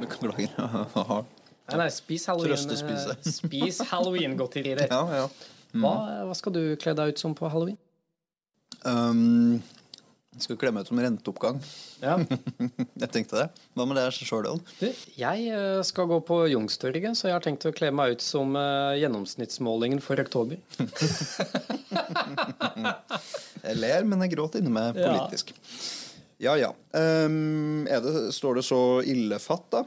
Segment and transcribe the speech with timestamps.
[0.00, 0.50] Beklager.
[1.66, 2.52] Nei, nei, spis halloween.
[2.54, 4.76] Eh, Spis halloween-godteri.
[4.86, 5.24] ja, ja.
[5.76, 5.94] Hva,
[6.28, 7.78] hva skal du kle deg ut som på halloween?
[8.86, 9.58] Um,
[10.36, 11.58] jeg skal kle meg ut som renteoppgang.
[12.04, 12.14] Ja.
[13.02, 13.46] Jeg tenkte det.
[13.74, 14.46] Hva med det sjøl,
[15.16, 18.54] jeg eh, skal gå på Youngstorget, så jeg har tenkt å kle meg ut som
[18.56, 20.60] eh, gjennomsnittsmålingen for oktober.
[23.64, 25.56] Jeg ler, men jeg gråter inni meg politisk.
[25.56, 26.05] Ja
[26.42, 26.70] ja.
[26.92, 29.84] Um, er det, står det så ille fatt, da?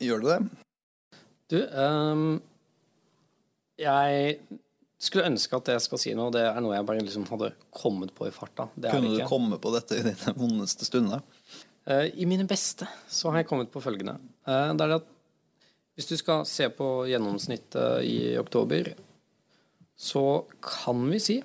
[0.00, 0.62] Gjør det det?
[1.52, 2.38] Du, um,
[3.76, 4.38] jeg
[5.04, 7.52] skulle ønske at det jeg skal si nå, det er noe jeg bare liksom hadde
[7.76, 8.70] kommet på i farta.
[8.72, 11.24] Det Kunne du komme på dette i dine vondeste stunder?
[11.84, 14.16] Uh, I mine beste så har jeg kommet på følgende.
[14.48, 15.10] Uh, det er det at
[15.94, 18.94] hvis du skal se på gjennomsnittet i oktober,
[19.94, 21.36] så kan vi si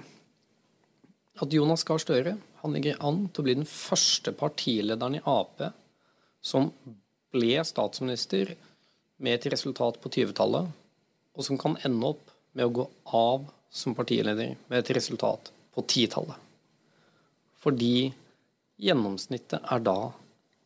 [1.40, 5.56] at Jonas Gahr Støre han ligger an til å bli den første partilederen i Ap
[6.42, 6.72] som
[7.34, 8.56] ble statsminister
[9.20, 10.66] med et resultat på 20-tallet,
[11.36, 15.82] og som kan ende opp med å gå av som partileder med et resultat på
[15.84, 16.36] 10-tallet.
[17.60, 18.14] Fordi
[18.80, 20.12] gjennomsnittet er da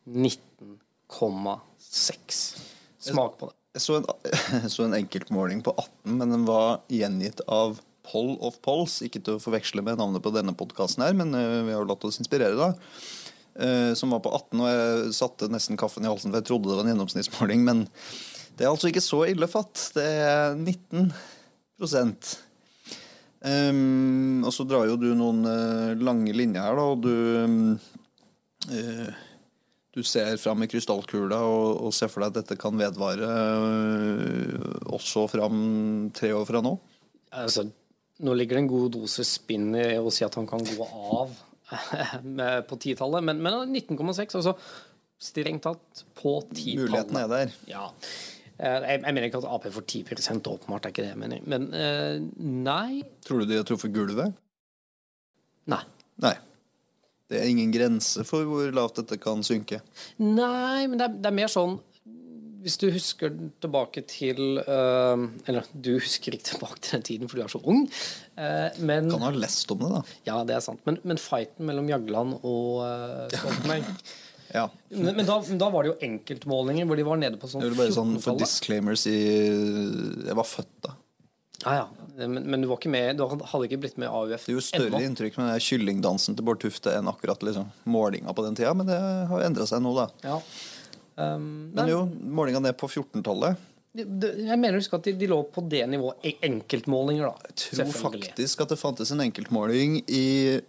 [0.05, 2.57] 19,6.
[3.09, 3.55] Smak på det.
[3.73, 4.05] Jeg så en,
[4.63, 8.99] jeg så en enkeltmåling på 18, men den var gjengitt av Poll of Polls.
[9.05, 11.89] Ikke til å forveksle med navnet på denne podkasten her, men eh, vi har jo
[11.89, 12.69] latt oss inspirere, da.
[13.53, 16.69] Eh, Som var på 18, og jeg satte nesten kaffen i halsen, for jeg trodde
[16.69, 17.65] det var en gjennomsnittsmåling.
[17.67, 17.85] Men
[18.57, 19.91] det er altså ikke så ille fatt.
[19.95, 21.11] Det er 19
[23.43, 27.61] um, Og så drar jo du noen uh, lange linjer her, da, og du um,
[28.69, 29.09] uh,
[29.93, 34.63] du ser fram i krystallkula og, og ser for deg at dette kan vedvare øh,
[34.89, 35.59] også fram
[36.17, 36.71] tre år fra nå?
[37.29, 37.67] Altså,
[38.21, 41.33] nå ligger det en god dose spinn i å si at han kan gå av
[42.69, 44.53] på 10-tallet, men, men 19,6, altså
[45.23, 46.83] strengt tatt på 10-tallet.
[46.83, 47.53] Muligheten er der.
[47.69, 47.87] Ja.
[48.59, 50.03] Eh, Jeg, jeg mener ikke at Ap får 10
[50.51, 51.45] åpenbart, er ikke det jeg mener.
[51.49, 53.03] Men eh, nei.
[53.25, 54.35] Tror du de har truffet gulvet?
[55.71, 55.81] Nei.
[56.21, 56.35] Nei.
[57.31, 59.79] Det er ingen grense for hvor lavt dette kan synke.
[60.21, 61.79] Nei, men det er, det er mer sånn
[62.63, 67.39] Hvis du husker tilbake til eh, Eller du husker ikke tilbake til den tiden, for
[67.39, 67.85] du er så ung.
[68.39, 70.03] eh, men Kan ha lest om det, da.
[70.29, 70.79] Ja, det er sant.
[70.87, 73.87] Men, men fighten mellom Jagland og uh, Stoltenberg
[74.53, 74.67] Ja.
[74.93, 77.63] men, men, da, men da var det jo enkeltmålinger hvor de var nede på sånn
[77.63, 77.79] 14-tallet.
[77.79, 79.15] bare sånn for disclaimers i
[80.27, 80.91] Jeg var født da.
[81.63, 81.87] Ah, ja.
[82.19, 84.91] Men, men du var ikke med Du hadde ikke blitt med AUF Det gjorde større
[84.91, 84.99] ennå.
[85.07, 88.99] inntrykk med kyllingdansen til Bård Tufte enn akkurat liksom, målinga på den tida, men det
[89.31, 90.05] har endra seg nå, da.
[90.27, 90.37] Ja.
[91.17, 93.55] Um, Men jo, målinga ned på 14-tallet.
[93.95, 96.15] det- det- jeg mener husk at de, de lå på det nivået.
[96.25, 97.35] E- Enkeltmålinger, da.
[97.53, 100.59] Jeg tror faktisk at det fantes en enkeltmåling i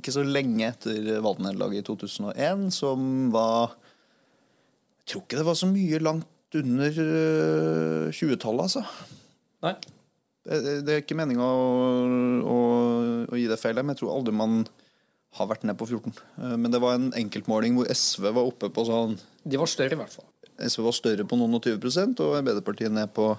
[0.00, 3.70] ikke så lenge etter valgnederlaget i 2001 som var
[5.00, 8.84] Jeg tror ikke det var så mye langt under øh, 20-tallet, altså.
[9.62, 9.74] Nei.
[10.44, 14.14] Det, det- det er ikke meninga å, å, å gi det feil, men jeg tror
[14.18, 14.66] aldri man
[15.38, 16.14] har vært ned på 14.
[16.38, 19.94] Eh, Men det var en enkeltmåling hvor SV var oppe på sånn De var større,
[19.94, 20.26] i hvert fall.
[20.60, 23.30] SV var større på noen og 20 og Arbeiderpartiet ned på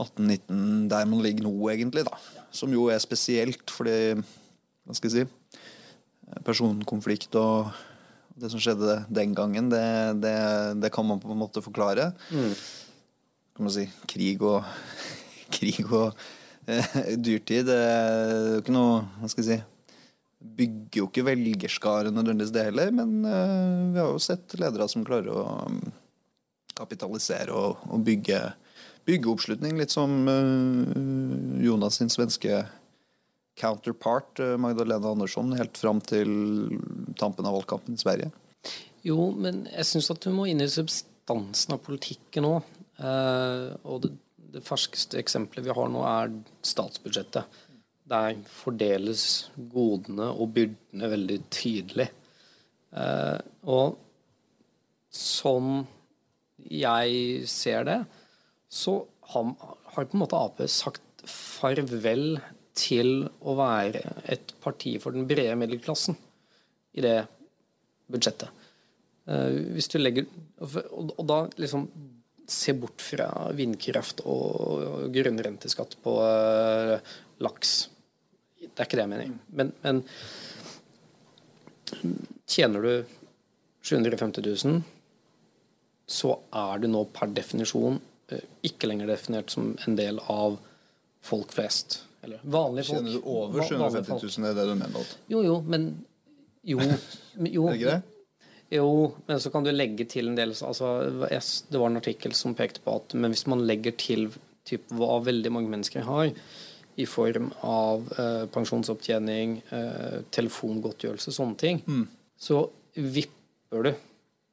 [0.00, 2.04] 18-19, der man ligger nå, egentlig.
[2.08, 2.16] da.
[2.52, 5.60] Som jo er spesielt, fordi Hva skal jeg si?
[6.46, 7.70] Personkonflikt og
[8.40, 9.82] det som skjedde den gangen, det,
[10.22, 10.34] det,
[10.80, 12.12] det kan man på en måte forklare.
[12.30, 14.64] Kan man si krig og
[15.56, 16.14] Krig og
[16.70, 17.66] eh, dyrtid.
[17.66, 19.79] Det er jo ikke noe Hva skal jeg si?
[20.40, 25.04] Bygger jo ikke velgerskare nødvendigvis det heller, men eh, vi har jo sett ledere som
[25.04, 25.80] klarer å um,
[26.78, 28.40] kapitalisere og, og bygge,
[29.08, 32.62] bygge oppslutning, litt som eh, Jonas sin svenske
[33.60, 36.32] counterpart, eh, Magdalena Andersson, helt fram til
[37.20, 38.32] tampen av valgkampen i Sverige.
[39.04, 42.76] Jo, men jeg syns at du må inn i substansen av politikken òg.
[43.88, 44.10] Og det,
[44.52, 46.34] det ferskeste eksempelet vi har nå, er
[46.68, 47.60] statsbudsjettet.
[48.10, 49.24] Der fordeles
[49.70, 52.08] godene og byrdene veldig tydelig.
[52.90, 53.38] Eh,
[53.70, 54.00] og
[55.14, 55.84] sånn
[56.70, 58.00] jeg ser det,
[58.70, 58.98] så
[59.32, 59.52] har,
[59.94, 62.40] har på en måte Ap sagt farvel
[62.76, 64.02] til å være
[64.32, 66.16] et parti for den brede middelklassen
[66.96, 67.18] i det
[68.10, 68.50] budsjettet.
[69.30, 70.26] Eh, hvis du legger
[70.60, 71.86] og, og da liksom
[72.50, 77.12] se bort fra vindkraft og grunnrenteskatt på eh,
[77.44, 77.74] laks.
[78.80, 79.32] Det er ikke det jeg mener.
[79.60, 79.98] Men, men
[82.48, 83.04] tjener du
[83.82, 84.82] 750 000,
[86.10, 87.98] så er du nå per definisjon
[88.32, 90.56] eh, ikke lenger definert som en del av
[91.24, 92.00] folk flest.
[92.24, 93.00] Eller vanlige folk.
[93.02, 95.12] Tjener du over Va- 750 000, det er det du mener?
[95.32, 95.90] Jo, jo, men
[96.68, 96.76] Jo.
[96.80, 98.02] jo Er det ikke det?
[98.70, 98.88] Jo,
[99.26, 100.90] men så kan du legge til en del altså,
[101.72, 104.28] Det var en artikkel som pekte på at men hvis man legger til
[104.68, 106.30] typ, hva veldig mange mennesker har,
[106.98, 112.04] i form av eh, pensjonsopptjening, eh, telefongodtgjørelse, sånne ting, mm.
[112.40, 112.64] så
[112.94, 113.92] vipper du.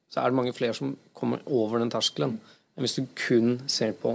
[0.08, 2.38] Så er det mange flere som kommer over den terskelen
[2.78, 4.14] enn hvis du kun ser på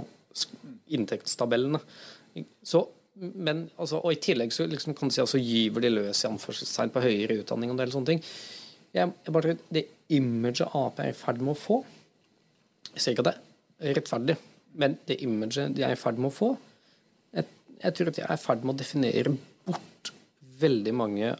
[0.96, 1.80] inntektstabellene.
[2.64, 2.80] Så,
[3.14, 6.30] men, altså, og I tillegg så liksom, kan du si altså, gyver de løs i
[6.30, 8.24] anførselstegn på høyere utdanning og en del sånne ting.
[8.94, 9.84] Jeg, jeg bare, det
[10.14, 11.80] imaget Ap er i ferd med å få
[12.92, 14.36] Jeg sier ikke at det er rettferdig,
[14.78, 16.50] men det imaget de er i ferd med å få
[17.80, 19.32] jeg, tror at jeg er i ferd med å definere
[19.66, 20.12] bort
[20.60, 21.32] veldig mange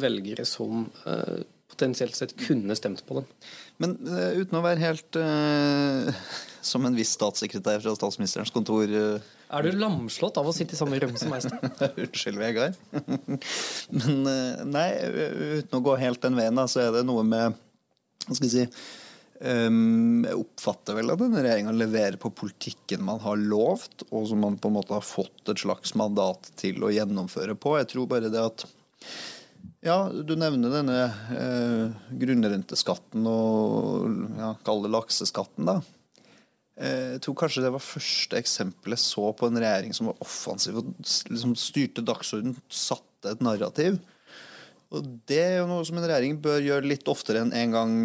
[0.00, 1.40] velgere som uh,
[1.70, 3.26] potensielt sett kunne stemt på dem.
[3.82, 6.22] Men uh, uten å være helt uh,
[6.70, 11.00] som en viss statssekretær fra statsministerens kontor Er du lamslått av å sitte i samme
[11.02, 11.46] rom som meg?
[12.06, 12.78] Unnskyld, Vegard.
[13.98, 14.24] Men
[14.70, 14.88] nei,
[15.58, 17.58] uten å gå helt den veien, da, så er det noe med
[18.26, 18.66] Hva skal jeg si
[19.40, 24.42] Um, jeg oppfatter vel at denne regjeringa leverer på politikken man har lovt, og som
[24.44, 27.78] man på en måte har fått et slags mandat til å gjennomføre på.
[27.80, 28.66] Jeg tror bare det at
[29.80, 30.98] Ja, du nevner denne
[31.32, 35.78] eh, grunnrenteskatten og ja, kall det lakseskatten, da.
[36.76, 40.20] Eh, jeg tror kanskje det var første eksempelet jeg så på en regjering som var
[40.20, 40.92] offensiv og
[41.32, 43.96] liksom styrte dagsorden, satte et narrativ.
[44.92, 47.96] Og det er jo noe som en regjering bør gjøre litt oftere enn en gang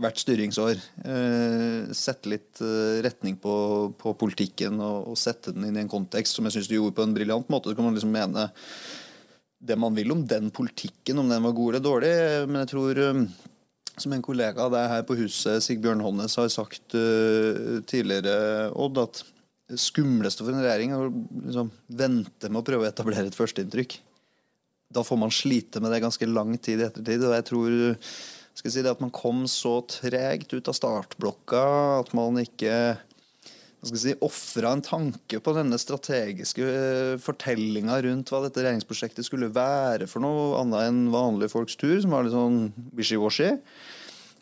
[0.00, 0.78] hvert styringsår.
[1.04, 3.56] Eh, sette litt eh, retning på,
[3.98, 6.96] på politikken og, og, sette den inn i en kontekst som jeg syns du gjorde
[6.98, 7.70] på en briljant måte.
[7.70, 8.48] Så kan man liksom mene
[9.66, 12.14] det man vil om den politikken, om den var god eller dårlig.
[12.50, 13.22] Men jeg tror, eh,
[13.96, 19.22] som en kollega av deg her på huset, Sigbjørn Honnes, har sagt tidligere, Odd, at
[19.66, 23.38] det skumleste for en regjering er å liksom, vente med å prøve å etablere et
[23.38, 23.96] førsteinntrykk.
[24.94, 27.24] Da får man slite med det ganske lang tid i ettertid.
[27.24, 27.78] og jeg tror
[28.56, 31.66] skal si det at man kom så tregt ut av startblokka
[32.00, 32.96] at man ikke
[33.86, 39.52] skal si, ofra en tanke på denne strategiske eh, fortellinga rundt hva dette regjeringsprosjektet skulle
[39.54, 43.52] være for noe annet enn vanlige folks tur, som var litt sånn wishy-washy.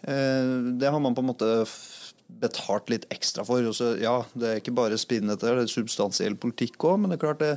[0.07, 1.51] Eh, det har man på en måte
[2.41, 3.67] betalt litt ekstra for.
[3.77, 7.25] Så, ja, det er ikke bare spinnete, det er substansiell politikk òg, men det er
[7.27, 7.55] klart det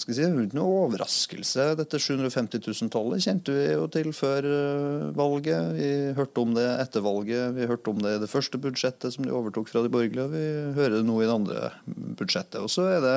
[0.00, 1.66] skal si, noe overraskelse.
[1.80, 5.74] Dette 750 000-tallet kjente vi jo til før eh, valget.
[5.76, 7.54] Vi hørte om det etter valget.
[7.58, 10.26] Vi hørte om det i det første budsjettet som de overtok fra de borgerlige.
[10.26, 11.70] og Vi hører nå i det andre
[12.20, 12.60] budsjettet.
[12.62, 13.16] Og så er det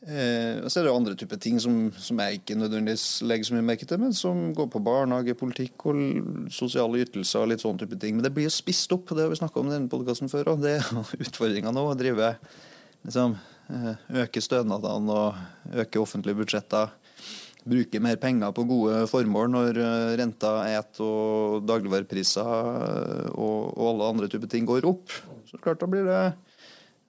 [0.00, 3.66] Eh, så er det andre typer ting som, som, jeg ikke nødvendigvis legger så mye
[3.68, 5.98] merke til, men som går på barnehagepolitikk og
[6.56, 8.16] sosiale ytelser og litt sånne type ting.
[8.16, 10.54] Men det blir jo spist opp, det har vi snakka om i denne podkasten før,
[10.54, 10.88] og det er
[11.26, 11.84] utfordringa nå.
[11.84, 12.32] å drive
[13.04, 13.36] liksom,
[14.22, 16.90] øke stønadene og øke offentlige budsjetter.
[17.68, 23.82] Bruke mer penger på gode formål når eh, renta et og dagligvarepriser eh, og, og,
[23.90, 25.12] alle andre typer ting går opp.
[25.50, 26.22] Så klart da blir det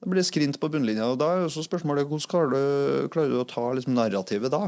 [0.02, 1.06] da blir skrint på bunnlinja.
[1.14, 4.66] og Da er også spørsmålet hvordan klarer du, klarer du å ta liksom narrativet da?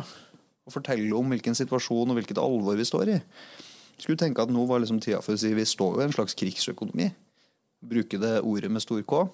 [0.63, 3.19] Og fortelle om hvilken situasjon og hvilket alvor vi står i.
[3.97, 6.15] Skulle tenke at nå var liksom tida for å si vi står jo i en
[6.15, 7.09] slags krigsøkonomi.
[7.83, 9.25] Bruke det ordet med stor K.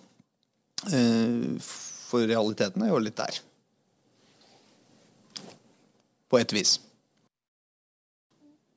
[0.95, 1.59] Eh,
[2.09, 3.39] for realiteten er jo litt der.
[6.29, 6.77] På et vis.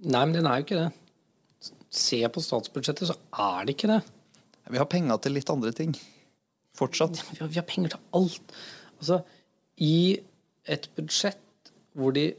[0.03, 0.91] Nei, men den er jo ikke det.
[1.93, 4.01] Se på statsbudsjettet, så er det ikke det.
[4.73, 5.93] Vi har penger til litt andre ting.
[6.79, 7.19] Fortsatt.
[7.31, 8.55] Vi har, vi har penger til alt.
[8.99, 9.21] Altså,
[9.83, 10.21] i
[10.71, 12.31] et budsjett hvor de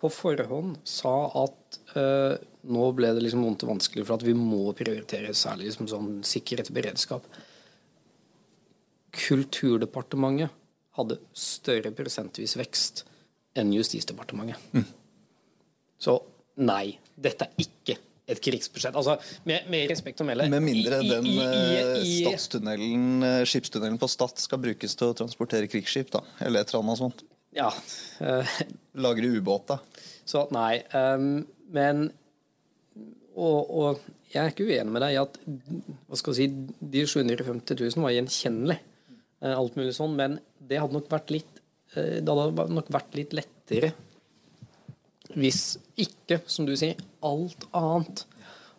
[0.00, 1.12] på forhånd sa
[1.42, 2.38] at uh,
[2.72, 6.10] nå ble det liksom vondt og vanskelig for at vi må prioritere særlig liksom sånn
[6.26, 7.26] sikkerhet og beredskap.
[9.14, 10.52] Kulturdepartementet
[10.98, 13.04] hadde større prosentvis vekst
[13.58, 14.60] enn Justisdepartementet.
[14.74, 14.86] Mm.
[16.00, 16.16] Så
[16.62, 17.96] nei, dette er ikke
[18.30, 18.94] et krigsbudsjett.
[18.94, 19.16] Altså,
[19.48, 24.38] med, med respekt å melde Med mindre den i, i, i, eh, skipstunnelen på Stad
[24.38, 26.22] skal brukes til å transportere krigsskip, da.
[26.46, 27.24] Eller et eller annet sånt.
[27.56, 27.72] Ja.
[28.22, 28.46] Uh,
[29.02, 29.80] Lagre da.
[30.28, 30.78] Så nei.
[30.94, 31.42] Um,
[31.74, 32.10] men
[33.34, 34.00] og, og,
[34.30, 35.38] jeg er ikke uenig med deg i at
[36.06, 38.76] hva skal jeg si, de 750 000 var gjenkjennelig.
[39.40, 41.60] Eh, alt mulig sånn, men det hadde nok vært litt
[41.96, 43.94] eh, det hadde nok vært litt lettere
[45.38, 48.24] hvis ikke, som du sier, alt annet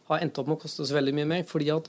[0.09, 1.45] har endt opp med å koste så veldig mye mer.
[1.47, 1.87] fordi at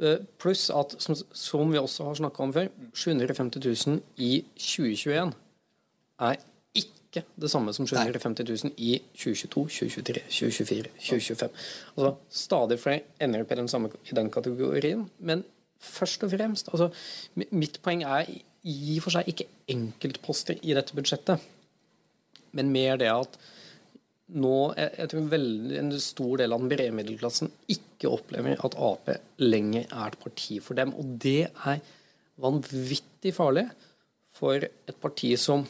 [0.00, 5.34] eh, Pluss at, som, som vi også har snakka om før, 750 000 i 2021
[6.24, 6.40] er
[6.80, 11.60] ikke det samme som 750 000 i 2022, 2023, 2024, 2025.
[11.94, 15.04] Altså, Stadig flere ender opp i den, samme, i den kategorien.
[15.20, 15.44] Men
[15.84, 16.70] først og fremst.
[16.72, 16.90] Altså,
[17.54, 18.30] mitt poeng er
[18.64, 21.42] i og for seg ikke enkeltposter i dette budsjettet,
[22.56, 23.36] men mer det at
[24.34, 28.76] nå jeg, jeg tror veldig, en stor del av den brede middelklassen ikke opplever at
[28.80, 29.10] Ap
[29.42, 30.94] lenger er et parti for dem.
[30.96, 31.82] Og det er
[32.40, 33.66] vanvittig farlig
[34.34, 35.66] for et parti som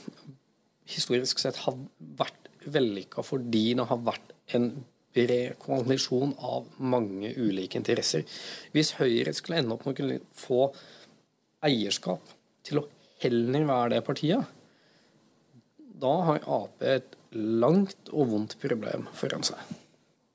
[0.88, 1.76] historisk sett har
[2.18, 4.70] vært vellykka fordi det har vært en
[5.14, 8.26] bred koalisjon av mange ulike interesser.
[8.74, 10.66] Hvis Høyre skulle ende opp med å kunne få
[11.64, 12.34] eierskap
[12.66, 12.88] til å
[13.22, 14.50] heller være det partiet,
[16.04, 19.58] da har Ap et langt og vondt problem foran seg.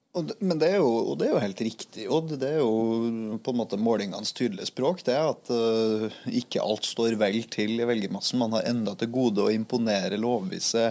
[0.10, 2.06] Det, men det er, jo, og det er jo helt riktig.
[2.12, 2.34] Odd.
[2.42, 5.04] det er jo på en måte målingenes tydelige språk.
[5.06, 8.42] Det er at uh, ikke alt står vel til i velgermassen.
[8.42, 10.90] Man har enda til gode å imponere lovvise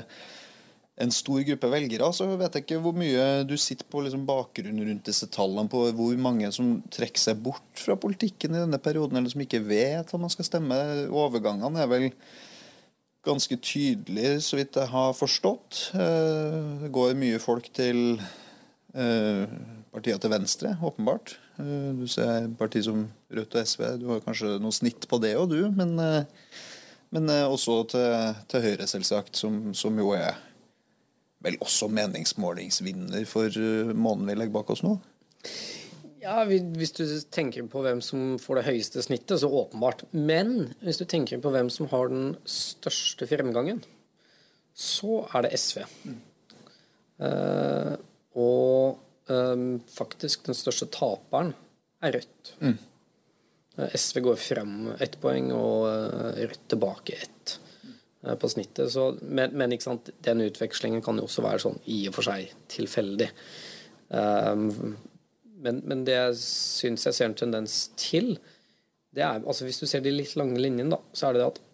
[0.99, 2.11] en stor gruppe velgere.
[2.15, 5.85] Så vet jeg ikke hvor mye du sitter på liksom bakgrunnen rundt disse tallene på
[5.97, 10.11] hvor mange som trekker seg bort fra politikken i denne perioden, eller som ikke vet
[10.13, 10.79] hva man skal stemme.
[11.09, 12.11] Overgangene er vel
[13.27, 15.89] ganske tydelig, så vidt jeg har forstått.
[15.99, 18.21] Eh, det går mye folk til
[19.93, 21.37] partiene til venstre, åpenbart.
[21.61, 23.83] Eh, du ser partier som Rødt og SV.
[24.01, 25.61] Du har kanskje noe snitt på det òg, du.
[25.77, 25.99] Men,
[27.13, 30.39] men også til, til, Høyre, selvsagt, som, som, jo er
[31.45, 33.55] vel også meningsmålingsvinner for
[33.95, 34.97] måneden vi legger bak oss nå.
[36.19, 40.03] Ja, Hvis du tenker på hvem som får det høyeste snittet, så åpenbart.
[40.13, 43.85] Men hvis du tenker på hvem som har den største fremgangen,
[44.75, 45.85] så er det SV.
[46.07, 46.19] Mm.
[47.19, 47.95] Uh,
[48.39, 48.99] og
[49.31, 51.55] um, faktisk den største taperen
[52.03, 52.53] er Rødt.
[52.63, 52.77] Mm.
[53.79, 57.57] Uh, SV går frem ett poeng, og uh, Rødt tilbake ett
[58.21, 58.91] på snittet.
[58.93, 59.75] Så, men, men
[60.27, 63.29] den utvekslingen kan jo også være sånn i og for seg tilfeldig.
[64.09, 64.97] Um,
[65.59, 68.37] men, men, det jeg syns jeg ser en tendens til,
[69.15, 71.49] det er altså Hvis du ser de litt lange linjene, da, så er det det
[71.49, 71.65] at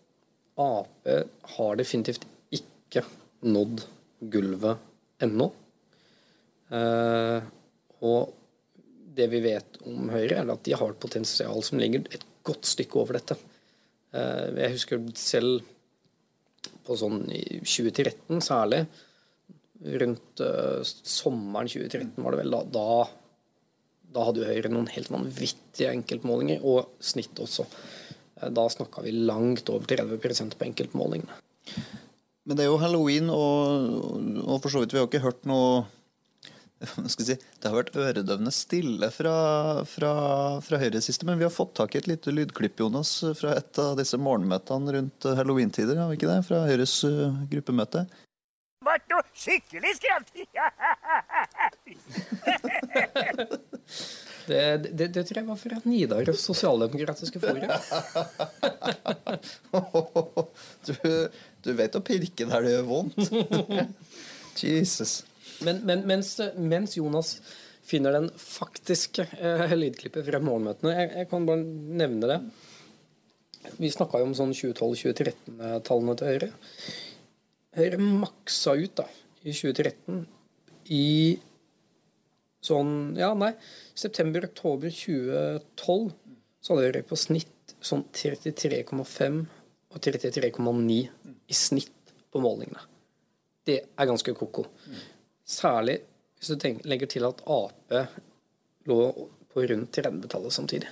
[0.64, 1.08] Ap
[1.56, 2.24] har definitivt
[2.54, 3.02] ikke
[3.42, 3.82] nådd
[4.30, 5.48] gulvet ennå.
[6.70, 7.42] Uh,
[8.06, 8.32] og
[9.14, 12.66] det vi vet om Høyre, er at de har et potensial som ligger et godt
[12.70, 13.36] stykke over dette.
[14.14, 15.66] Uh, jeg husker selv
[16.84, 18.84] på sånn i 2013 særlig,
[19.84, 22.88] rundt uh, sommeren 2013 var det vel, da, da
[24.14, 27.66] da hadde jo Høyre noen helt vanvittige enkeltmålinger, og snitt også.
[28.40, 31.40] Eh, da snakka vi langt over 30% på enkeltmålingene.
[32.44, 35.84] Men det er jo halloween, og, og for så vidt vi har ikke hørt noe
[37.08, 39.34] Si, det har vært øredøvende stille fra,
[39.88, 40.10] fra,
[40.64, 43.80] fra Høyre siste, men vi har fått tak i et lite lydklipp Jonas, fra et
[43.80, 46.02] av disse morgenmøtene rundt halloween-tider.
[46.02, 46.40] Har vi ikke det?
[46.48, 48.04] Fra Høyres uh, gruppemøte.
[48.84, 50.28] Ble skikkelig skremt!
[54.44, 57.64] Det, det, det, tror jeg var fra Nidaros sosialdemokratiske forum.
[60.86, 60.92] du,
[61.64, 63.32] du, vet å pirke der det gjør vondt.
[64.60, 65.24] Jesus.
[65.64, 67.36] Men, men mens, mens, Jonas
[67.84, 71.64] finner den faktiske eh, lydklippet fra morgenmøtene jeg, jeg, kan bare
[72.00, 72.38] nevne det.
[73.80, 76.50] Vi snakka jo om sånn 2012-2013-tallene til Høyre.
[77.74, 79.08] Høyre maksa ut da,
[79.42, 80.22] i 2013
[80.94, 81.04] i
[82.64, 83.52] sånn Ja, nei.
[83.96, 86.12] September-oktober 2012
[86.64, 89.42] så hadde Høyre på snitt sånn 33,5
[89.94, 91.00] og 33,9
[91.48, 92.82] i snitt på målingene.
[93.64, 94.66] Det er ganske ko-ko.
[95.44, 96.00] Særlig
[96.38, 97.94] hvis du tenker, legger til at Ap
[98.84, 98.98] lå
[99.52, 100.90] på rundt 30-tallet samtidig.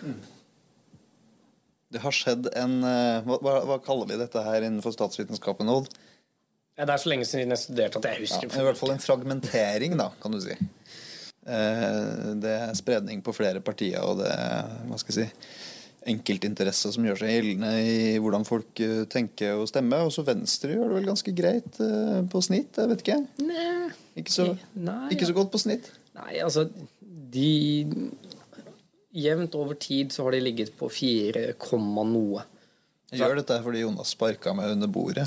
[1.93, 5.91] Det har skjedd en eh, hva, hva, kaller vi dette her innenfor statsvitenskapen, Odd?
[6.79, 8.49] Ja, det er så lenge siden jeg studerte at jeg husker.
[8.49, 10.57] Ja, I hvert fall en fragmentering, da, kan du si.
[10.57, 14.33] Eh, det er spredning på flere partier, og det
[14.89, 15.51] hva skal jeg si,
[16.09, 20.07] enkeltinteresser som gjør seg gjeldende i hvordan folk eh, tenker og stemmer.
[20.09, 23.19] Også Venstre gjør det vel ganske greit eh, på snitt, jeg vet ikke.
[23.47, 23.91] Nei.
[24.19, 25.89] Ikke så, Nei, ikke så godt på snitt?
[26.19, 26.67] Nei, altså
[27.33, 28.11] de
[29.13, 31.51] Jevnt over tid så har de ligget på 4,
[32.09, 32.45] noe.
[33.13, 35.27] Gjør dette fordi Jonas sparka meg under bordet?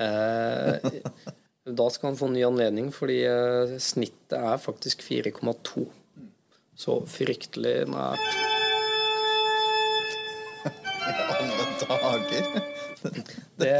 [0.00, 0.80] Eh,
[1.70, 3.18] Da skal han få ny anledning, fordi
[3.84, 5.84] snittet er faktisk 4,2.
[6.80, 8.49] Så fryktelig nært.
[11.98, 12.46] Dager!
[13.60, 13.74] det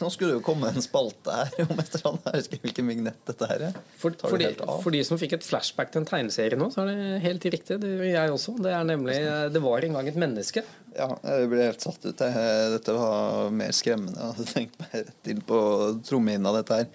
[0.00, 2.26] Nå skulle det jo komme en spalte her om et eller annet.
[2.26, 3.78] Jeg husker hvilken vignett dette her er.
[4.00, 6.90] For, for, de, for, de, som fikk et flashback til en tegneserie nå, så er
[6.90, 7.78] det helt riktig.
[7.82, 8.56] Det gjør jeg også.
[8.64, 9.18] Det er nemlig
[9.54, 10.64] Det var en gang et menneske.
[10.96, 12.18] Ja, jeg ble helt satt ut.
[12.18, 14.18] Dette var mer skremmende.
[14.18, 15.58] Jeg hadde tenkt meg rett inn på
[16.08, 16.90] trommehinna, dette her.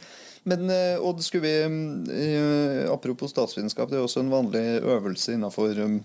[0.48, 1.56] Men eh, Odd, skulle vi
[2.14, 5.98] eh, Apropos statsvitenskap, det er også en vanlig øvelse innafor um,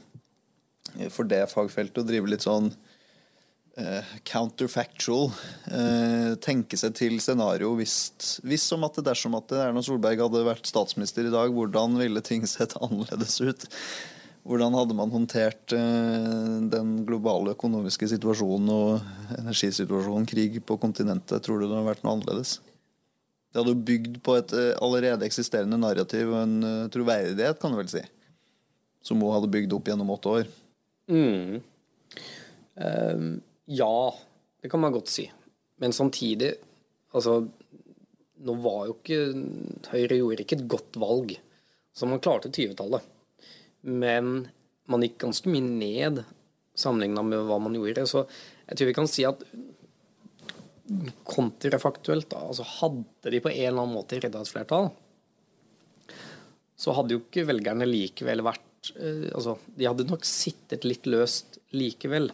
[1.15, 2.92] for det fagfeltet å drive litt sånn eh,
[4.29, 5.31] counterfactual.
[5.73, 7.95] Eh, tenke seg til scenario hvis,
[8.45, 12.21] hvis som at det dersom at Erna Solberg hadde vært statsminister i dag, hvordan ville
[12.25, 13.65] ting sett annerledes ut?
[14.43, 21.45] Hvordan hadde man håndtert eh, den globale økonomiske situasjonen og energisituasjonen, krig på kontinentet?
[21.47, 22.57] Tror du det hadde vært noe annerledes?
[23.53, 27.71] Det hadde jo bygd på et eh, allerede eksisterende narrativ og en eh, troverdighet, kan
[27.71, 28.03] du vel si.
[29.07, 30.51] Som hun hadde bygd opp gjennom åtte år.
[31.13, 31.63] Mm.
[32.83, 33.31] Ehm,
[33.71, 34.15] ja,
[34.63, 35.31] det kan man godt si.
[35.83, 36.55] Men samtidig
[37.13, 37.43] Altså,
[38.41, 39.17] nå var jo ikke
[39.93, 41.35] Høyre gjorde ikke et godt valg.
[41.93, 43.05] Så man klarte 20-tallet.
[43.85, 44.47] Men
[44.89, 46.23] man gikk ganske mye ned
[46.73, 48.07] sammenligna med hva man gjorde.
[48.09, 48.25] Så
[48.65, 49.45] jeg tror vi kan si at
[51.29, 54.91] kontrafaktuelt, da, altså hadde de på en eller annen måte redda et flertall,
[56.77, 61.61] så hadde jo ikke velgerne likevel vært eh, Altså, de hadde nok sittet litt løst
[61.77, 62.33] likevel.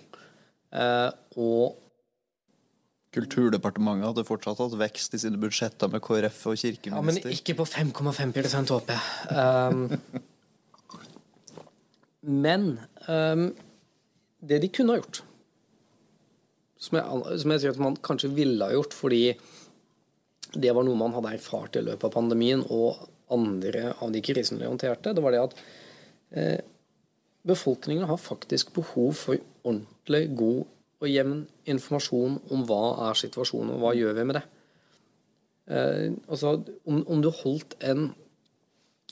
[0.72, 1.10] Eh,
[1.40, 1.76] og
[3.16, 6.92] Kulturdepartementet hadde fortsatt hatt vekst i sine budsjetter med KrF og kirkeminister.
[6.92, 9.02] ja, men ikke på 5,5 håper jeg.
[9.32, 9.88] Um,
[12.44, 12.66] men
[13.08, 13.46] um,
[14.44, 15.22] det de kunne ha gjort,
[16.78, 19.22] som jeg, som jeg tror at man kanskje ville ha gjort fordi
[20.54, 24.62] det var noe man hadde erfart i løpet av pandemien og andre av de krisene
[24.62, 25.56] de håndterte, det var det at
[26.36, 26.60] eh,
[27.46, 30.64] befolkningen har faktisk behov for ordentlig god
[30.98, 34.44] og jevn informasjon om hva er situasjonen, og hva gjør vi med det.
[35.68, 36.56] Eh, altså,
[36.88, 38.08] om, om du holdt en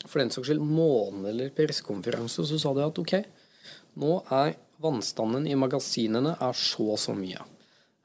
[0.04, 3.14] for den saks skyld månedlig pressekonferanse, så sa de at ok,
[4.02, 7.40] nå er vannstanden i magasinene er så og så mye.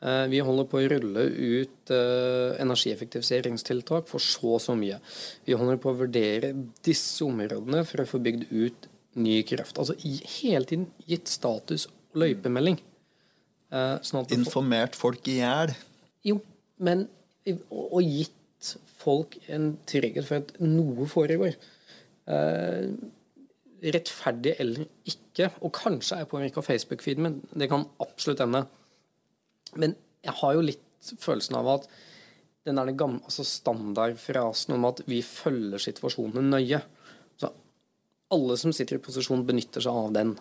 [0.01, 5.01] Eh, Vi holder på å rulle ut eh, energieffektiviseringstiltak for så og så mye.
[5.45, 6.53] Vi holder på å vurdere
[6.85, 9.77] disse områdene for å få bygd ut ny kraft.
[9.77, 12.79] Altså i- hele tiden gitt status og løypemelding.
[13.71, 15.73] Eh, Sånn Informert folk i hjel.
[16.25, 16.41] jo,
[16.79, 17.07] men
[17.47, 21.55] og, og gitt folk en trygghet for at noe foregår.
[22.27, 22.91] Eh,
[23.81, 28.67] rettferdig eller ikke, og kanskje er jeg påvirka av Facebook-feeden min, det kan absolutt hende.
[29.75, 31.87] Men jeg har jo litt følelsen av at
[32.67, 36.83] den der gamle, altså standardfrasen om at vi følger situasjonen nøye
[38.31, 40.33] Alle som sitter i posisjon, benytter seg av den.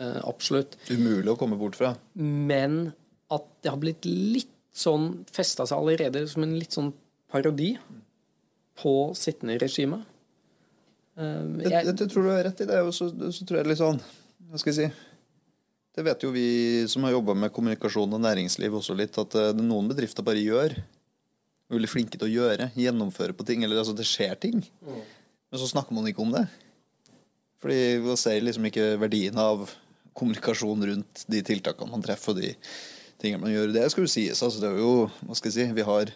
[0.00, 0.76] Eh, absolutt.
[0.90, 1.94] Umulig å komme bort fra.
[2.18, 2.92] Men
[3.32, 6.90] at det har blitt litt sånn Festa seg allerede som en litt sånn
[7.30, 7.76] parodi
[8.80, 10.00] på sittende regime.
[11.14, 12.80] Eh, Jeg, jeg, jeg, tror du har rett i det.
[12.82, 14.00] Og så, så tror jeg litt sånn
[14.50, 15.10] Hva skal jeg si?
[15.94, 16.48] Det vet jo vi
[16.90, 20.74] som har jobba med kommunikasjon og næringsliv også litt, at eh, noen bedrifter bare gjør.
[21.70, 22.72] Veldig flinke til å gjøre.
[22.74, 23.62] Gjennomføre på ting.
[23.62, 24.58] Eller altså, det skjer ting.
[24.82, 26.48] Men så snakker man ikke om det.
[27.64, 29.70] Fordi man ser liksom ikke verdien av
[30.14, 32.50] kommunikasjon rundt de tiltakene man treffer, og de
[33.22, 33.72] tingene man gjør.
[33.72, 34.42] Det skal jo sies.
[34.44, 36.12] Altså, det er jo, hva skal jeg si, vi har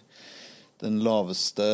[0.78, 1.64] den laveste,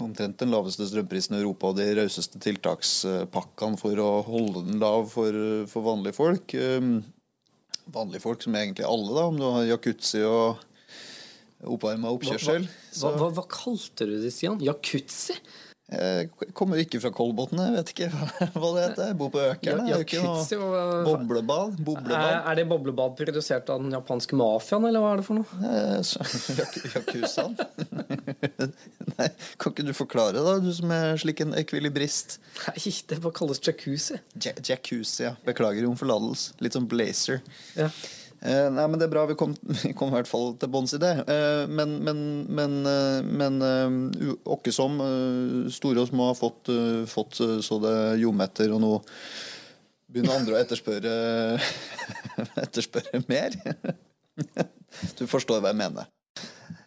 [0.00, 5.10] omtrent den laveste strømprisen i Europa og de rauseste tiltakspakkene for å holde den lav
[5.12, 5.36] for,
[5.68, 6.54] for vanlige folk.
[6.54, 7.02] Um,
[7.92, 10.62] vanlige folk som er egentlig alle, da, om du har jacuzzi og
[11.74, 12.70] oppvarma oppkjørsel.
[13.02, 14.62] hva, hva, hva kalte du det, Stian?
[14.62, 15.36] Jacuzzi?
[15.94, 18.08] Jeg kommer jo ikke fra Kolbotn, jeg vet ikke
[18.58, 19.10] hva, det heter.
[19.10, 19.88] Jeg bor på Økeren.
[19.90, 21.78] Ja, noe boblebad.
[21.84, 22.48] boblebad.
[22.50, 25.48] er det boblebad produsert av den japanske mafiaen, eller hva er det for noe?
[25.64, 27.56] Eh, Jacuzzaen?
[29.18, 29.28] Nei,
[29.60, 32.38] kan ikke du forklare, da, du som er slik en ekvilibrist?
[32.66, 34.18] Nei, det bare kalles jacuzzi.
[34.44, 35.34] Ja- Jacuzzi, ja.
[35.46, 36.54] Beklager om forlatelse.
[36.64, 37.42] Litt som blazer.
[37.78, 37.90] Ja.
[38.44, 39.24] Eh, nei, men det er bra.
[39.30, 41.14] Vi kom, vi kom i hvert fall til bunns i det.
[41.28, 42.20] Uh, men men,
[42.52, 45.00] men, uh, men eh, åkke som
[45.72, 46.72] store og små har fått,
[47.10, 48.92] fått så det ljometter, og nå
[50.12, 51.14] begynner andre å etterspørre,
[52.66, 53.56] etterspørre mer.
[55.18, 56.10] du forstår hva jeg mener.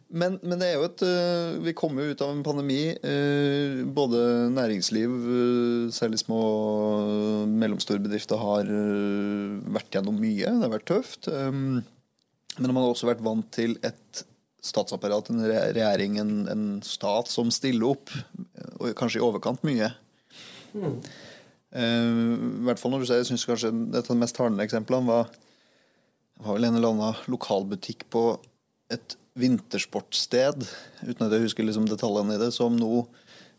[0.07, 2.95] Men, men det er jo et øh, Vi kommer ut av en pandemi.
[2.95, 8.71] øh, både næringsliv, øh, særlig små og mellomstore bedrifter, har
[9.67, 10.47] vært gjennom mye.
[10.47, 11.27] Det har vært tøft.
[11.27, 11.83] Men
[12.73, 14.23] man har også vært vant til et
[14.63, 18.13] statsapparat, en regjering, en, en stat som stiller opp.
[18.79, 19.91] Og kanskje i overkant mye.
[20.73, 20.95] Mm.
[21.77, 25.07] I hvert fall når du ser, jeg synes kanskje Et av de mest talende eksemplene
[25.07, 25.29] var
[26.37, 28.21] var vel en eller annen lokalbutikk på
[28.93, 30.63] et vintersportssted,
[31.05, 33.05] uten at jeg husker liksom detaljene i det, som nå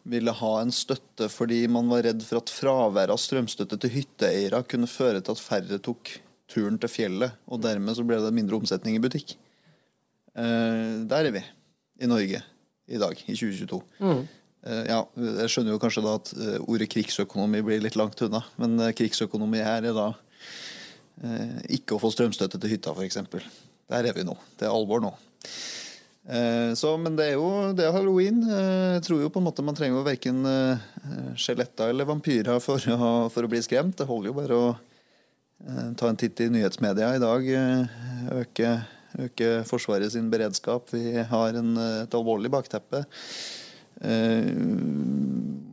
[0.09, 4.63] ville ha en støtte fordi man var redd for at fraværet av strømstøtte til hytteeiere
[4.71, 6.15] kunne føre til at færre tok
[6.49, 9.37] turen til fjellet, og dermed så ble det mindre omsetning i butikk.
[10.39, 11.45] Eh, der er vi
[12.01, 12.41] i Norge
[12.89, 13.83] i dag, i 2022.
[14.65, 15.03] Eh, ja,
[15.43, 18.95] jeg skjønner jo kanskje da at eh, ordet krigsøkonomi blir litt langt unna, men eh,
[18.97, 20.09] krigsøkonomi her er da
[21.21, 23.21] eh, ikke å få strømstøtte til hytta, f.eks.
[23.89, 24.37] Der er vi nå.
[24.59, 25.13] Det er alvor nå.
[26.29, 28.43] Eh, så, men det er jo det er halloween.
[28.45, 30.83] Eh, jeg tror jo på en måte man trenger jo verken eh,
[31.41, 33.97] skjeletter eller vampyrer for å, for å bli skremt.
[33.97, 34.69] Det holder jo bare å
[35.99, 37.49] ta en titt i nyhetsmedia i dag.
[38.31, 38.75] Øke,
[39.25, 40.93] øke Forsvaret sin beredskap.
[40.95, 41.73] Vi har en,
[42.05, 43.01] et alvorlig bakteppe.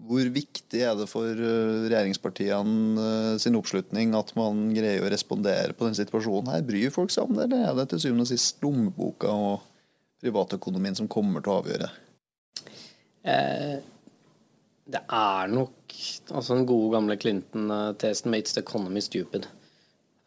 [0.06, 5.74] Hvor viktig er det for eh, regjeringspartiene eh, sin oppslutning at man greier å respondere
[5.74, 6.65] på den situasjonen her?
[6.68, 9.65] Bryr folk seg om det, eller er det til syvende og sist lommeboka og
[10.24, 11.89] privatøkonomien som kommer til å avgjøre?
[13.26, 13.76] Eh,
[14.86, 15.98] det er nok
[16.30, 19.50] altså den gode gamle Clinton-tesen «It's the economy stupid'.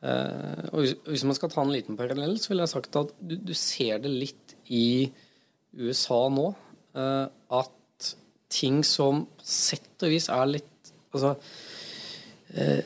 [0.02, 3.14] Eh, og hvis, hvis man skal ta en liten parallell, så ville jeg sagt at
[3.18, 5.10] du, du ser det litt i
[5.78, 6.50] USA nå.
[6.98, 7.26] eh,
[7.58, 7.77] at
[8.52, 10.74] ting som på sett og vis er litt
[11.08, 11.30] Altså
[12.52, 12.84] eh,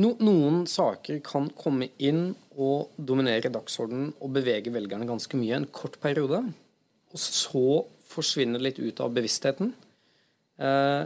[0.00, 5.68] no, Noen saker kan komme inn og dominere dagsordenen og bevege velgerne ganske mye en
[5.72, 6.40] kort periode.
[7.12, 9.74] Og så forsvinner det litt ut av bevisstheten.
[10.60, 11.02] Eh,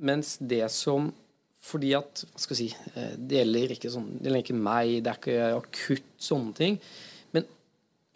[0.00, 1.12] mens det som
[1.60, 4.92] Fordi at hva skal jeg si, eh, det gjelder ikke sånn, det gjelder ikke meg,
[5.04, 6.78] det er ikke akutt, sånne ting.
[7.36, 7.44] Men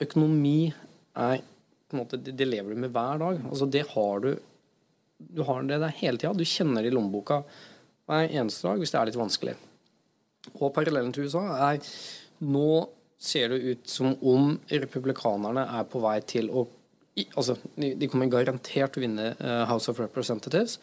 [0.00, 3.42] økonomi er på en måte, det lever du med hver dag.
[3.50, 4.30] Altså det har du
[5.18, 6.35] Du har det der hele tida.
[6.35, 7.42] Du kjenner det i lommeboka
[8.09, 9.55] hver eneste dag hvis det er litt vanskelig.
[10.59, 11.81] Og parallellen til USA er
[12.44, 12.68] Nå
[13.24, 16.66] ser det ut som om republikanerne er på vei til å
[17.38, 20.81] Altså, de kommer garantert til å vinne eh, House of Representatives.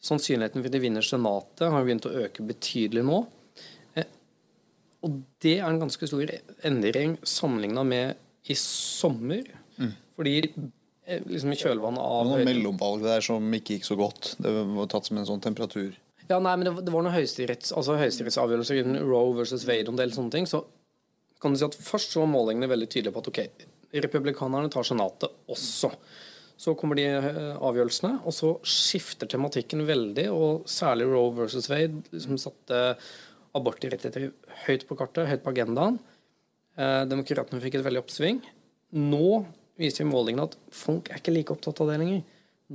[0.00, 3.18] Sannsynligheten for at de vinner Senatet har begynt å øke betydelig nå.
[3.92, 4.08] Eh,
[5.04, 6.32] Og det er en ganske stor
[6.64, 9.44] endring sammenligna med i sommer.
[10.16, 10.56] Fordi eh,
[11.08, 14.34] liksom i kjølvannet av noen mellomvalg der som ikke gikk så godt.
[14.42, 15.94] Det var tatt som en sånn temperatur.
[16.28, 19.88] Ja, nei, men det, var- det var noen høyesteretts, altså høyesterettsavgjørelser innen Roe versus Wade
[19.88, 20.46] og en del sånne ting.
[20.50, 20.60] Så
[21.40, 23.40] kan du si at først så var målingene veldig tydelige på at ok,
[24.04, 25.88] republikanerne tar senatet også.
[26.58, 32.02] Så kommer de eh, avgjørelsene, og så skifter tematikken veldig, og særlig Roe versus Wade
[32.12, 32.80] liksom satte
[33.56, 34.28] abortrettigheter
[34.66, 35.96] høyt på kartet, høyt på agendaen.
[36.78, 38.42] Eh, Demokratene fikk et veldig oppsving.
[38.98, 39.44] Nå
[39.78, 42.22] viser målingene at folk er ikke like opptatt av det lenger.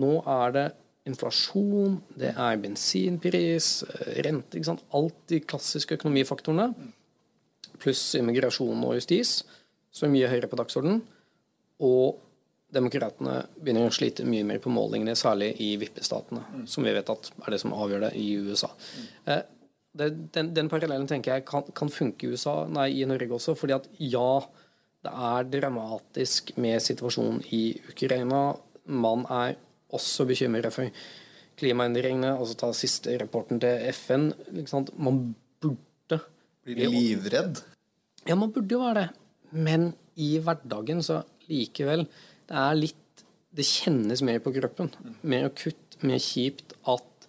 [0.01, 0.67] Nå er det
[1.09, 4.85] inflasjon, det er bensinpris, eh, rente ikke sant?
[4.95, 6.69] Alt de klassiske økonomifaktorene,
[7.83, 9.41] pluss immigrasjon og justis,
[9.91, 11.01] som er mye høyere på dagsordenen.
[11.83, 12.21] Og
[12.73, 17.31] demokratene begynner å slite mye mer på målingene, særlig i vippestatene, som vi vet at
[17.43, 18.71] er det som avgjør det i USA.
[19.27, 19.43] Eh,
[19.93, 23.53] det, den, den parallellen tenker jeg kan, kan funke i USA, nei, i Norge også,
[23.59, 24.41] fordi at ja,
[25.03, 28.53] det er dramatisk med situasjonen i Ukraina.
[28.87, 29.57] Man er
[29.93, 30.87] også bekymret for
[31.59, 32.37] klimaendringene.
[32.37, 34.31] altså Ta siste rapporten til FN.
[34.97, 36.21] Man burde
[36.63, 37.59] Blir livredd.
[38.27, 39.09] Ja, man burde jo være det.
[39.51, 42.05] Men i hverdagen så likevel
[42.47, 44.89] Det er litt Det kjennes mer på kroppen.
[45.21, 47.27] Mer akutt, mer kjipt at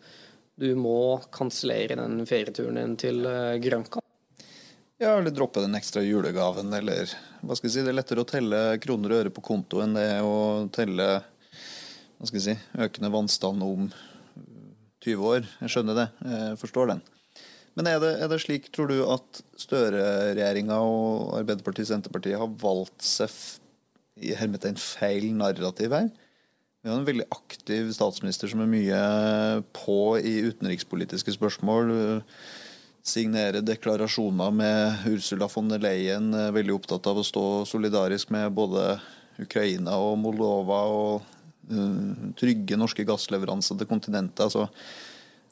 [0.57, 4.01] du må kansellere den ferieturen din til eh, Granca.
[5.03, 7.11] Ja, eller droppe den ekstra julegaven, eller
[7.43, 7.83] hva skal jeg si.
[7.83, 10.37] Det er lettere å telle kroner og øre på konto enn det å
[10.75, 11.09] telle
[12.15, 13.89] hva skal jeg si, økende vannstand om
[15.03, 15.51] 20 år.
[15.65, 16.07] Jeg skjønner det.
[16.31, 17.03] Jeg forstår den.
[17.75, 23.03] Men er det, er det slik, tror du, at Støre-regjeringa og Arbeiderpartiet Senterpartiet har valgt
[23.03, 23.35] seg
[24.23, 26.13] i hermetegn feil narrativ her?
[26.85, 29.01] Vi har en veldig aktiv statsminister som er mye
[29.75, 31.91] på i utenrikspolitiske spørsmål.
[33.05, 36.33] Signere deklarasjoner med Ursula von der Leyen.
[36.33, 38.99] eh, Veldig opptatt av å stå solidarisk med både
[39.37, 41.27] Ukraina og Moldova og
[41.69, 44.41] eh, trygge norske gassleveranser til kontinentet.
[44.41, 44.71] altså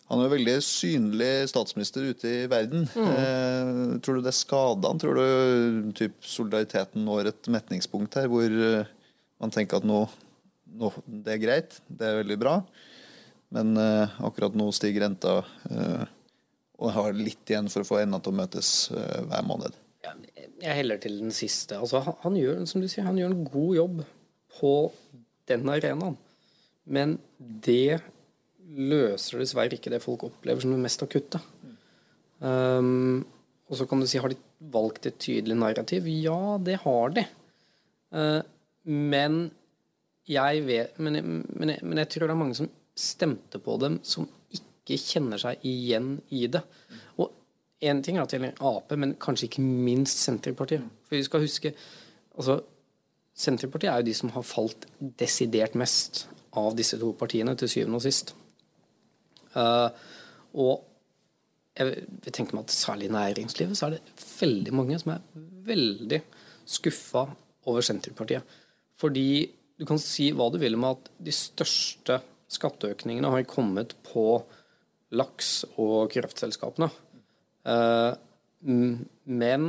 [0.08, 2.88] han er jo veldig synlig statsminister ute i verden.
[3.00, 5.00] Eh, tror du det skader han?
[5.00, 8.56] Tror du typ, solidariteten når et metningspunkt her hvor
[9.40, 10.02] man tenker at nå,
[10.72, 12.58] nå det er greit, det er veldig bra,
[13.52, 15.38] men akkurat nå stiger renta
[15.68, 16.04] eh,
[16.82, 19.78] og har litt igjen for å få endene til å møtes eh, hver måned.
[20.62, 21.78] Jeg heller til den siste.
[21.78, 24.02] Altså, han, gjør som du sier, han gjør en god jobb
[24.58, 24.72] på
[25.50, 26.18] den arenaen.
[26.82, 28.00] Men det
[28.72, 31.38] løser dessverre ikke det folk opplever som det mest akutte.
[32.42, 33.22] Um,
[33.70, 34.38] og så kan du si, har de
[34.72, 36.08] valgt et tydelig narrativ?
[36.10, 37.26] Ja, det har de.
[38.14, 38.40] Uh,
[38.86, 39.44] men
[40.30, 41.18] jeg vet men,
[41.50, 44.26] men, men jeg tror det er mange som stemte på dem, som
[44.96, 46.62] ikke kjenner seg igjen i det.
[47.20, 47.32] Og
[47.82, 50.84] én ting er at det gjelder Ap, men kanskje ikke minst Senterpartiet.
[51.08, 51.74] For vi skal huske
[52.36, 52.60] altså
[53.42, 56.26] Senterpartiet er jo de som har falt desidert mest
[56.60, 58.34] av disse to partiene, til syvende og sist.
[59.56, 59.88] Uh,
[60.52, 60.82] og
[61.72, 65.22] jeg vil tenke meg at særlig i næringslivet så er det veldig mange som er
[65.68, 66.20] veldig
[66.68, 67.24] skuffa
[67.70, 68.44] over Senterpartiet.
[69.00, 69.48] Fordi
[69.80, 72.20] du kan si hva du vil om at de største
[72.52, 74.42] skatteøkningene har kommet på
[75.12, 76.88] laks- og kraftselskapene.
[77.68, 78.12] Eh,
[78.62, 79.68] men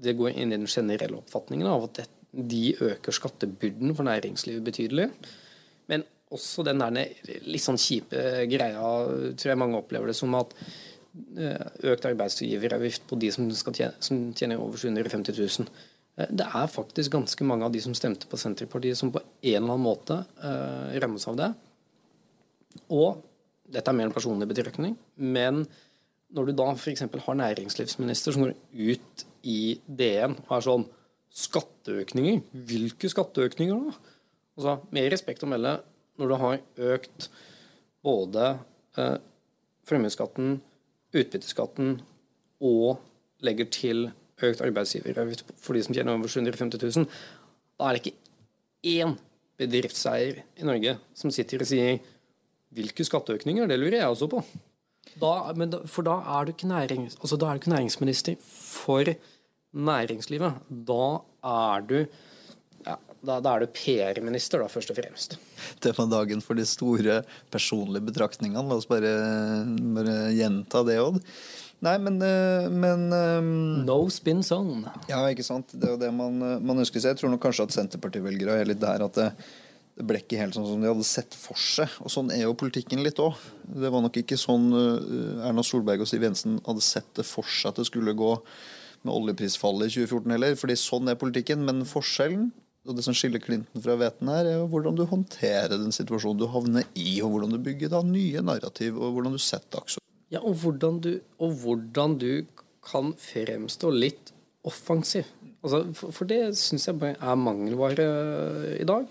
[0.00, 5.08] det går inn i den generelle oppfatningen av at de øker skattebyrden for næringslivet betydelig.
[5.90, 7.10] Men også den der
[7.42, 8.90] litt sånn kjipe greia,
[9.34, 10.54] tror jeg mange opplever det som at
[11.36, 15.66] eh, økt arbeidsgiveravgift på de som, tjene, som tjener over 750 000.
[16.16, 19.56] Eh, det er faktisk ganske mange av de som stemte på Senterpartiet, som på en
[19.56, 20.22] eller annen måte
[21.02, 21.50] rammes av det.
[22.94, 23.18] Og
[23.70, 25.64] dette er mer en personlig betraktning, men
[26.34, 27.04] når du da f.eks.
[27.06, 30.86] har næringslivsminister som går ut i DN og er sånn
[31.30, 32.40] Skatteøkninger?
[32.66, 33.92] Hvilke skatteøkninger da?
[34.58, 35.76] Altså, med respekt å melde,
[36.18, 36.56] når du har
[36.96, 37.28] økt
[38.04, 38.48] både
[38.98, 39.18] eh,
[39.88, 40.58] formuesskatten,
[41.14, 41.94] utbytteskatten
[42.66, 42.98] og
[43.46, 44.08] legger til
[44.42, 47.06] økt arbeidsgiveravgift for de som tjener over 750 000,
[47.78, 49.14] da er det ikke én
[49.60, 52.00] bedriftseier i Norge som sitter og sier
[52.74, 53.68] hvilke skatteøkninger?
[53.70, 54.42] Det lurer jeg også på.
[55.20, 59.08] Da, da, for da er, du ikke nærings, altså da er du ikke næringsminister for
[59.72, 60.60] næringslivet.
[60.88, 61.06] Da
[61.50, 61.96] er du
[62.86, 65.36] ja, da, da, er du PR-minister, da, først og fremst.
[65.82, 67.20] Det var dagen for de store
[67.52, 68.64] personlige betraktningene.
[68.68, 69.16] La oss bare,
[69.96, 71.20] bare gjenta det, Odd.
[71.80, 73.52] Nei, men, eh, men um,
[73.86, 74.90] No spin zone.
[75.08, 75.72] Ja, ikke sant.
[75.72, 77.14] Det er jo det man, man ønsker seg.
[77.14, 79.30] Jeg tror nok kanskje at Senterparti-velgere er litt der at det,
[80.00, 81.92] det ble ikke helt sånn som de hadde sett for seg.
[82.00, 83.36] Og sånn er jo politikken litt òg.
[83.68, 87.44] Det var nok ikke sånn uh, Erna Solberg og Siv Jensen hadde sett det for
[87.44, 88.30] seg at det skulle gå
[89.04, 90.56] med oljeprisfallet i 2014 heller.
[90.60, 91.66] fordi sånn er politikken.
[91.68, 92.48] Men forskjellen,
[92.88, 96.40] og det som skiller Clinton fra Veten her, er jo hvordan du håndterer den situasjonen
[96.40, 100.06] du havner i, og hvordan du bygger da nye narrativ, og hvordan du setter dagsorden.
[100.32, 102.32] Ja, og hvordan du, og hvordan du
[102.86, 104.32] kan fremstå litt
[104.64, 105.28] offensiv.
[105.60, 108.06] Altså, for, for det syns jeg er mangelvare
[108.80, 109.08] i dag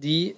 [0.00, 0.34] de,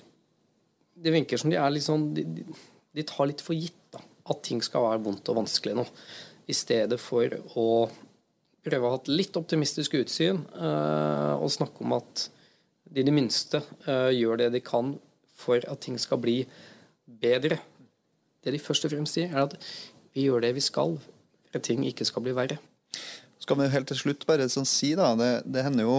[0.97, 4.01] Det virker som de er litt sånn de, de, tar litt for gitt da,
[4.33, 5.85] at ting skal være vondt og vanskelig nå.
[6.47, 7.67] I stedet for å
[8.67, 12.29] prøve å ha et litt optimistisk utsyn uh, og snakke om at
[12.87, 14.95] de i det minste uh, gjør det de kan
[15.37, 16.41] for at ting skal bli
[17.07, 17.59] bedre.
[18.43, 19.57] Det de først og fremst sier, er at
[20.15, 22.59] vi gjør det vi skal for at ting ikke skal bli verre.
[23.43, 25.99] Skal vi helt til slutt bare sånn si da, det, det hender jo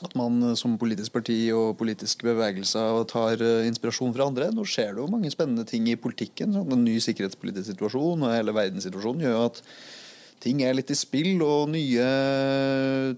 [0.00, 4.50] at man eh, som politisk parti og politiske bevegelser tar eh, inspirasjon fra andre.
[4.54, 6.54] Nå skjer det jo mange spennende ting i politikken.
[6.56, 6.72] Sånn.
[6.72, 9.62] En ny sikkerhetspolitisk situasjon og hele verdenssituasjonen gjør at
[10.42, 12.06] ting er litt i spill, og nye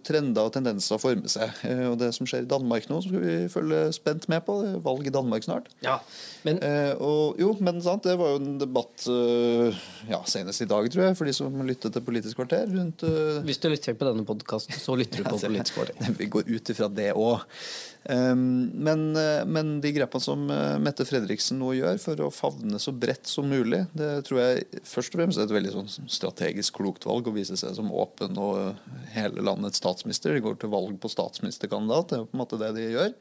[0.05, 1.53] trender og tendenser former seg.
[1.69, 4.59] Eh, og Det som skjer i Danmark nå, skal vi følge spent med på.
[4.63, 5.71] Det er valg i Danmark snart.
[5.85, 5.99] Ja,
[6.45, 6.61] men...
[6.65, 10.87] Eh, og, jo, men sant, det var jo en debatt uh, ja, senest i dag,
[10.93, 12.69] tror jeg, for de som lytter til Politisk kvarter.
[12.71, 13.41] Rundt, uh...
[13.47, 16.13] Hvis du lytter på denne podkasten, så lytter du på Politisk kvarter.
[16.21, 17.49] vi går ut ifra det òg.
[18.05, 22.77] Ehm, men, eh, men, de grepene som eh, Mette Fredriksen nå gjør for å favne
[22.83, 26.77] så bredt som mulig, det tror jeg først og fremst er et veldig sånn strategisk
[26.83, 30.37] klokt valg å vise seg som åpen og eh, hele landets statsminister.
[30.37, 33.17] De går til valg på statsministerkandidat, det er jo på en måte det de gjør.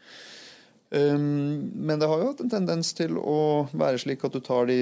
[0.99, 1.33] Ehm,
[1.79, 3.39] men det har jo hatt en tendens til å
[3.71, 4.81] være slik at du tar de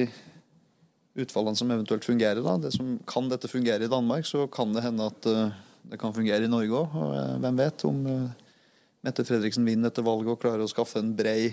[1.21, 2.41] utfallene som eventuelt fungerer.
[2.41, 2.57] Da.
[2.57, 5.33] Det som Kan dette fungere i Danmark, så kan det hende at
[5.91, 7.01] det kan fungere i Norge òg.
[7.43, 8.07] Hvem vet om
[9.05, 11.49] Mette Fredriksen vinner dette valget og klarer å skaffe en brei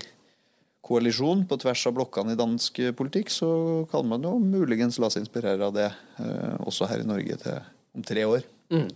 [0.84, 3.48] koalisjon på tvers av blokkene i dansk politikk, så
[3.90, 7.58] kan man jo muligens la seg inspirere av det eh, også her i Norge til
[7.96, 8.44] om tre år.
[8.68, 8.88] Mm.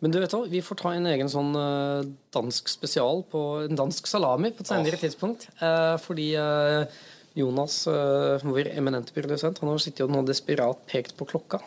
[0.00, 3.78] Men du vet hva, vi får ta en egen sånn uh, dansk spesial på en
[3.78, 5.02] dansk salami på et senere oh.
[5.02, 5.48] tidspunkt.
[5.58, 6.28] Uh, fordi
[7.36, 7.82] Jonas,
[8.46, 11.58] vår eminente produsent, han har sittet og desperat pekt på klokka.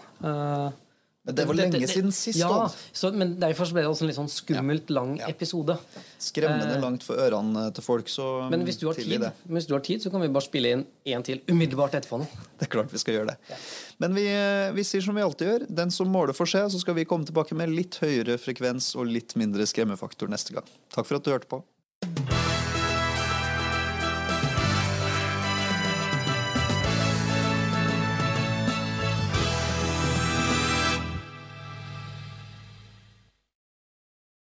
[1.28, 2.40] Men det var lenge det, det, siden sist.
[2.40, 5.34] Ja, så, men derfor ble det også en litt sånn skummelt lang ja, ja.
[5.34, 5.76] episode.
[6.22, 8.08] Skremmende eh, langt for ørene til folk.
[8.12, 10.72] Så men hvis du, har tid, hvis du har tid, så kan vi bare spille
[10.78, 12.22] inn en til umiddelbart etterpå.
[12.24, 12.30] Nå.
[12.60, 13.38] Det er klart vi skal gjøre det.
[13.52, 13.60] Ja.
[14.00, 15.68] Men vi, eh, vi, sier som vi alltid gjør.
[15.82, 16.64] Den som måler får se.
[16.72, 20.72] Så skal vi komme tilbake med litt høyere frekvens og litt mindre skremmefaktor neste gang.
[20.96, 21.62] Takk for at du hørte på.